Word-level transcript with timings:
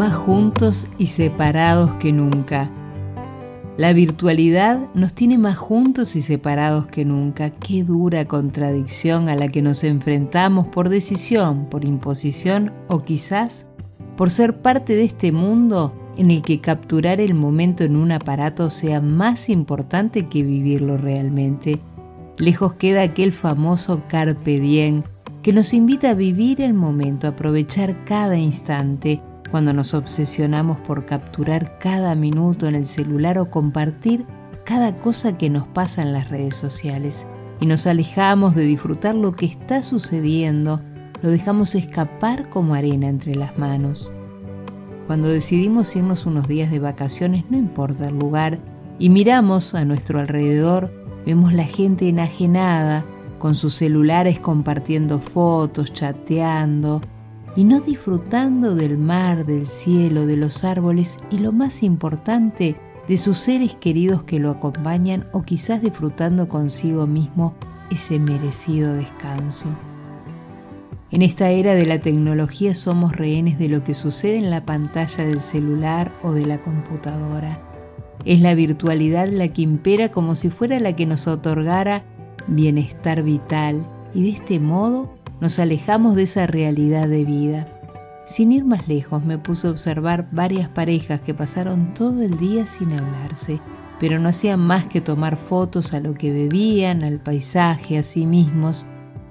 más 0.00 0.16
juntos 0.16 0.86
y 0.96 1.08
separados 1.08 1.90
que 1.96 2.10
nunca. 2.10 2.70
La 3.76 3.92
virtualidad 3.92 4.80
nos 4.94 5.12
tiene 5.12 5.36
más 5.36 5.58
juntos 5.58 6.16
y 6.16 6.22
separados 6.22 6.86
que 6.86 7.04
nunca. 7.04 7.50
Qué 7.50 7.84
dura 7.84 8.24
contradicción 8.24 9.28
a 9.28 9.34
la 9.34 9.48
que 9.48 9.60
nos 9.60 9.84
enfrentamos 9.84 10.68
por 10.68 10.88
decisión, 10.88 11.66
por 11.66 11.84
imposición 11.84 12.72
o 12.88 13.00
quizás 13.00 13.66
por 14.16 14.30
ser 14.30 14.62
parte 14.62 14.94
de 14.94 15.04
este 15.04 15.32
mundo 15.32 15.94
en 16.16 16.30
el 16.30 16.40
que 16.40 16.62
capturar 16.62 17.20
el 17.20 17.34
momento 17.34 17.84
en 17.84 17.94
un 17.94 18.12
aparato 18.12 18.70
sea 18.70 19.02
más 19.02 19.50
importante 19.50 20.28
que 20.28 20.42
vivirlo 20.42 20.96
realmente. 20.96 21.78
Lejos 22.38 22.72
queda 22.72 23.02
aquel 23.02 23.32
famoso 23.32 24.00
carpe 24.08 24.60
diem 24.60 25.02
que 25.42 25.52
nos 25.52 25.74
invita 25.74 26.10
a 26.10 26.14
vivir 26.14 26.62
el 26.62 26.72
momento, 26.72 27.26
a 27.26 27.30
aprovechar 27.30 28.04
cada 28.06 28.38
instante, 28.38 29.20
cuando 29.50 29.72
nos 29.72 29.94
obsesionamos 29.94 30.78
por 30.78 31.06
capturar 31.06 31.78
cada 31.78 32.14
minuto 32.14 32.66
en 32.66 32.74
el 32.74 32.86
celular 32.86 33.38
o 33.38 33.50
compartir 33.50 34.24
cada 34.64 34.94
cosa 34.94 35.36
que 35.36 35.50
nos 35.50 35.66
pasa 35.66 36.02
en 36.02 36.12
las 36.12 36.30
redes 36.30 36.56
sociales 36.56 37.26
y 37.60 37.66
nos 37.66 37.86
alejamos 37.86 38.54
de 38.54 38.62
disfrutar 38.62 39.14
lo 39.14 39.32
que 39.32 39.46
está 39.46 39.82
sucediendo, 39.82 40.80
lo 41.22 41.30
dejamos 41.30 41.74
escapar 41.74 42.48
como 42.48 42.74
arena 42.74 43.08
entre 43.08 43.34
las 43.34 43.58
manos. 43.58 44.12
Cuando 45.06 45.28
decidimos 45.28 45.94
irnos 45.96 46.24
unos 46.24 46.46
días 46.46 46.70
de 46.70 46.78
vacaciones, 46.78 47.44
no 47.50 47.58
importa 47.58 48.08
el 48.08 48.18
lugar, 48.18 48.58
y 48.98 49.08
miramos 49.08 49.74
a 49.74 49.84
nuestro 49.84 50.20
alrededor, 50.20 50.90
vemos 51.26 51.52
la 51.52 51.64
gente 51.64 52.08
enajenada, 52.08 53.04
con 53.38 53.54
sus 53.54 53.74
celulares 53.74 54.38
compartiendo 54.38 55.18
fotos, 55.18 55.92
chateando, 55.92 57.00
y 57.60 57.64
no 57.64 57.78
disfrutando 57.78 58.74
del 58.74 58.96
mar, 58.96 59.44
del 59.44 59.66
cielo, 59.66 60.24
de 60.24 60.38
los 60.38 60.64
árboles 60.64 61.18
y 61.30 61.36
lo 61.40 61.52
más 61.52 61.82
importante, 61.82 62.74
de 63.06 63.18
sus 63.18 63.36
seres 63.36 63.74
queridos 63.74 64.22
que 64.22 64.38
lo 64.38 64.48
acompañan 64.48 65.26
o 65.34 65.42
quizás 65.42 65.82
disfrutando 65.82 66.48
consigo 66.48 67.06
mismo 67.06 67.54
ese 67.90 68.18
merecido 68.18 68.94
descanso. 68.94 69.66
En 71.10 71.20
esta 71.20 71.50
era 71.50 71.74
de 71.74 71.84
la 71.84 72.00
tecnología 72.00 72.74
somos 72.74 73.14
rehenes 73.14 73.58
de 73.58 73.68
lo 73.68 73.84
que 73.84 73.92
sucede 73.92 74.38
en 74.38 74.48
la 74.48 74.64
pantalla 74.64 75.26
del 75.26 75.42
celular 75.42 76.12
o 76.22 76.32
de 76.32 76.46
la 76.46 76.62
computadora. 76.62 77.60
Es 78.24 78.40
la 78.40 78.54
virtualidad 78.54 79.28
la 79.28 79.48
que 79.48 79.60
impera 79.60 80.10
como 80.10 80.34
si 80.34 80.48
fuera 80.48 80.80
la 80.80 80.96
que 80.96 81.04
nos 81.04 81.26
otorgara 81.26 82.04
bienestar 82.46 83.22
vital 83.22 83.86
y 84.14 84.22
de 84.22 84.30
este 84.30 84.60
modo 84.60 85.19
nos 85.40 85.58
alejamos 85.58 86.16
de 86.16 86.22
esa 86.22 86.46
realidad 86.46 87.08
de 87.08 87.24
vida. 87.24 87.66
Sin 88.26 88.52
ir 88.52 88.64
más 88.64 88.86
lejos, 88.88 89.24
me 89.24 89.38
puse 89.38 89.66
a 89.66 89.70
observar 89.70 90.28
varias 90.30 90.68
parejas 90.68 91.20
que 91.20 91.34
pasaron 91.34 91.94
todo 91.94 92.22
el 92.22 92.38
día 92.38 92.66
sin 92.66 92.92
hablarse, 92.92 93.60
pero 93.98 94.18
no 94.18 94.28
hacían 94.28 94.60
más 94.60 94.86
que 94.86 95.00
tomar 95.00 95.36
fotos 95.36 95.92
a 95.92 96.00
lo 96.00 96.14
que 96.14 96.32
bebían, 96.32 97.02
al 97.02 97.18
paisaje, 97.18 97.98
a 97.98 98.02
sí 98.02 98.26
mismos, 98.26 98.86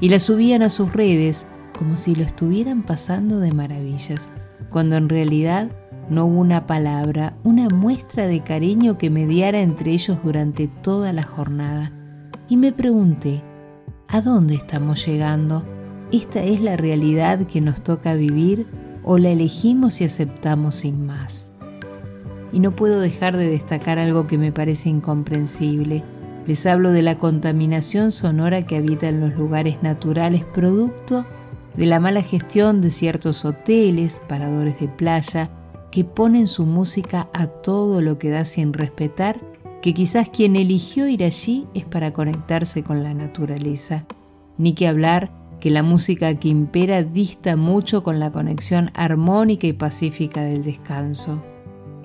y 0.00 0.08
las 0.08 0.24
subían 0.24 0.62
a 0.62 0.70
sus 0.70 0.92
redes 0.92 1.46
como 1.78 1.96
si 1.96 2.14
lo 2.14 2.24
estuvieran 2.24 2.82
pasando 2.82 3.38
de 3.38 3.52
maravillas, 3.52 4.28
cuando 4.70 4.96
en 4.96 5.08
realidad 5.08 5.70
no 6.10 6.26
hubo 6.26 6.40
una 6.40 6.66
palabra, 6.66 7.34
una 7.44 7.68
muestra 7.68 8.26
de 8.26 8.40
cariño 8.40 8.98
que 8.98 9.10
mediara 9.10 9.60
entre 9.60 9.92
ellos 9.92 10.18
durante 10.24 10.66
toda 10.66 11.12
la 11.12 11.22
jornada. 11.22 11.92
Y 12.48 12.56
me 12.56 12.72
pregunté, 12.72 13.42
¿a 14.08 14.20
dónde 14.20 14.56
estamos 14.56 15.06
llegando? 15.06 15.64
¿Esta 16.12 16.42
es 16.42 16.60
la 16.60 16.76
realidad 16.76 17.46
que 17.46 17.60
nos 17.60 17.82
toca 17.82 18.14
vivir 18.14 18.66
o 19.04 19.16
la 19.16 19.28
elegimos 19.28 20.00
y 20.00 20.04
aceptamos 20.04 20.74
sin 20.74 21.06
más? 21.06 21.46
Y 22.52 22.58
no 22.58 22.72
puedo 22.72 22.98
dejar 22.98 23.36
de 23.36 23.48
destacar 23.48 24.00
algo 24.00 24.26
que 24.26 24.36
me 24.36 24.50
parece 24.50 24.88
incomprensible. 24.88 26.02
Les 26.48 26.66
hablo 26.66 26.90
de 26.90 27.02
la 27.02 27.16
contaminación 27.16 28.10
sonora 28.10 28.66
que 28.66 28.76
habita 28.76 29.08
en 29.08 29.20
los 29.20 29.36
lugares 29.36 29.84
naturales 29.84 30.44
producto 30.44 31.24
de 31.76 31.86
la 31.86 32.00
mala 32.00 32.22
gestión 32.22 32.80
de 32.80 32.90
ciertos 32.90 33.44
hoteles, 33.44 34.20
paradores 34.28 34.80
de 34.80 34.88
playa, 34.88 35.48
que 35.92 36.02
ponen 36.04 36.48
su 36.48 36.66
música 36.66 37.28
a 37.32 37.46
todo 37.46 38.00
lo 38.00 38.18
que 38.18 38.30
da 38.30 38.44
sin 38.44 38.72
respetar 38.72 39.40
que 39.80 39.94
quizás 39.94 40.28
quien 40.28 40.56
eligió 40.56 41.08
ir 41.08 41.24
allí 41.24 41.66
es 41.72 41.84
para 41.84 42.12
conectarse 42.12 42.82
con 42.82 43.02
la 43.02 43.14
naturaleza. 43.14 44.04
Ni 44.58 44.74
que 44.74 44.88
hablar 44.88 45.39
que 45.60 45.70
la 45.70 45.82
música 45.82 46.34
que 46.34 46.48
impera 46.48 47.02
dista 47.02 47.56
mucho 47.56 48.02
con 48.02 48.18
la 48.18 48.32
conexión 48.32 48.90
armónica 48.94 49.66
y 49.66 49.72
pacífica 49.72 50.42
del 50.42 50.64
descanso. 50.64 51.42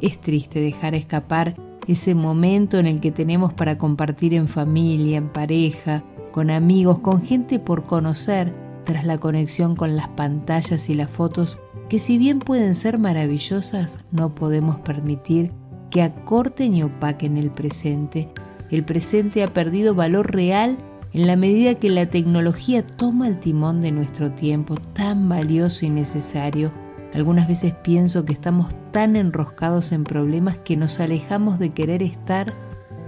Es 0.01 0.19
triste 0.19 0.59
dejar 0.59 0.93
escapar 0.93 1.55
ese 1.87 2.15
momento 2.15 2.77
en 2.77 2.85
el 2.85 2.99
que 2.99 3.11
tenemos 3.11 3.53
para 3.53 3.77
compartir 3.77 4.33
en 4.33 4.47
familia, 4.47 5.17
en 5.17 5.29
pareja, 5.29 6.03
con 6.31 6.51
amigos, 6.51 6.99
con 6.99 7.23
gente 7.23 7.59
por 7.59 7.85
conocer, 7.85 8.53
tras 8.83 9.05
la 9.05 9.17
conexión 9.17 9.75
con 9.75 9.95
las 9.95 10.09
pantallas 10.09 10.89
y 10.89 10.93
las 10.93 11.09
fotos 11.09 11.57
que 11.89 11.99
si 11.99 12.17
bien 12.17 12.39
pueden 12.39 12.75
ser 12.75 12.97
maravillosas, 12.97 13.99
no 14.11 14.33
podemos 14.33 14.77
permitir 14.77 15.51
que 15.91 16.01
acorten 16.01 16.73
y 16.73 16.83
opaquen 16.83 17.37
el 17.37 17.51
presente. 17.51 18.29
El 18.71 18.83
presente 18.83 19.43
ha 19.43 19.47
perdido 19.47 19.93
valor 19.93 20.33
real 20.33 20.77
en 21.15 21.27
la 21.27 21.37
medida 21.37 21.75
que 21.75 21.89
la 21.89 22.07
tecnología 22.07 22.85
toma 22.85 23.29
el 23.29 23.39
timón 23.39 23.79
de 23.79 23.93
nuestro 23.93 24.31
tiempo, 24.31 24.75
tan 24.91 25.29
valioso 25.29 25.85
y 25.85 25.89
necesario. 25.89 26.73
Algunas 27.13 27.47
veces 27.47 27.71
pienso 27.71 28.25
que 28.25 28.33
estamos 28.33 28.75
tan 28.91 29.15
enroscados 29.15 29.93
en 29.93 30.03
problemas 30.03 30.57
que 30.57 30.75
nos 30.75 30.99
alejamos 30.99 31.57
de 31.57 31.69
querer 31.69 32.03
estar 32.03 32.53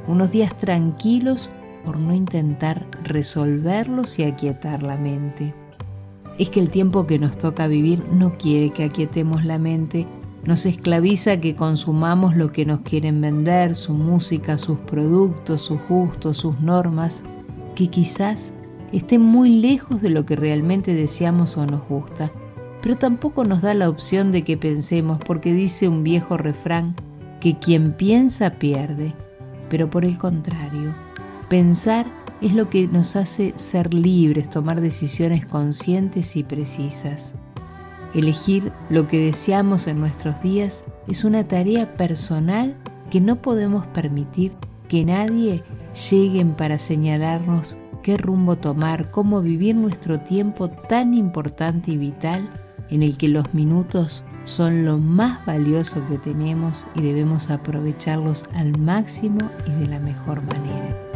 unos 0.08 0.32
días 0.32 0.56
tranquilos 0.56 1.50
por 1.84 1.98
no 2.00 2.14
intentar 2.14 2.88
resolverlos 3.04 4.20
y 4.20 4.24
aquietar 4.24 4.84
la 4.84 4.96
mente. 4.96 5.54
Es 6.38 6.48
que 6.48 6.62
el 6.62 6.70
tiempo 6.70 7.08
que 7.08 7.20
nos 7.20 7.38
toca 7.38 7.68
vivir 7.68 8.06
no 8.10 8.32
quiere 8.38 8.70
que 8.70 8.86
aquietemos 8.86 9.44
la 9.44 9.60
mente, 9.60 10.08
nos 10.46 10.66
esclaviza 10.66 11.42
que 11.42 11.56
consumamos 11.56 12.38
lo 12.38 12.54
que 12.54 12.66
nos 12.66 12.80
quieren 12.80 13.20
vender, 13.20 13.76
su 13.76 13.94
música, 13.94 14.58
sus 14.58 14.78
productos, 14.78 15.64
sus 15.64 15.82
gustos, 15.90 16.38
sus 16.38 16.58
normas, 16.62 17.22
que 17.78 17.88
quizás 17.88 18.54
estén 18.92 19.22
muy 19.22 19.52
lejos 19.62 20.02
de 20.02 20.10
lo 20.10 20.26
que 20.26 20.36
realmente 20.36 20.96
deseamos 20.96 21.58
o 21.58 21.66
nos 21.68 21.88
gusta. 21.88 22.32
Pero 22.82 22.96
tampoco 22.96 23.44
nos 23.44 23.62
da 23.62 23.76
la 23.76 23.88
opción 23.88 24.32
de 24.32 24.42
que 24.42 24.58
pensemos, 24.58 25.20
porque 25.20 25.54
dice 25.54 25.88
un 25.88 26.04
viejo 26.04 26.38
refrán, 26.38 26.96
que 27.40 27.60
quien 27.60 27.94
piensa 27.94 28.50
pierde. 28.50 29.14
Pero 29.70 29.92
por 29.92 30.06
el 30.06 30.18
contrario, 30.18 30.96
pensar 31.50 32.08
es 32.42 32.56
lo 32.56 32.68
que 32.68 32.88
nos 32.88 33.16
hace 33.16 33.54
ser 33.58 33.94
libres, 33.94 34.50
tomar 34.50 34.82
decisiones 34.82 35.46
conscientes 35.46 36.36
y 36.36 36.44
precisas. 36.44 37.36
Elegir 38.16 38.72
lo 38.90 39.06
que 39.06 39.20
deseamos 39.20 39.86
en 39.86 40.00
nuestros 40.00 40.42
días 40.42 40.84
es 41.08 41.24
una 41.24 41.48
tarea 41.48 41.94
personal 41.94 42.76
que 43.12 43.22
no 43.22 43.40
podemos 43.40 43.86
permitir 43.86 44.54
que 44.88 45.06
nadie 45.06 45.64
lleguen 45.94 46.54
para 46.54 46.78
señalarnos 46.78 47.78
qué 48.04 48.18
rumbo 48.18 48.56
tomar, 48.56 49.12
cómo 49.12 49.42
vivir 49.42 49.76
nuestro 49.76 50.20
tiempo 50.20 50.70
tan 50.70 51.14
importante 51.14 51.92
y 51.92 51.98
vital 51.98 52.50
en 52.90 53.04
el 53.04 53.18
que 53.18 53.28
los 53.28 53.54
minutos 53.54 54.24
son 54.46 54.86
lo 54.86 54.98
más 54.98 55.46
valioso 55.46 56.06
que 56.08 56.18
tenemos 56.18 56.88
y 56.96 57.02
debemos 57.02 57.50
aprovecharlos 57.50 58.46
al 58.54 58.78
máximo 58.78 59.40
y 59.66 59.72
de 59.72 59.88
la 59.88 60.00
mejor 60.00 60.42
manera. 60.44 61.07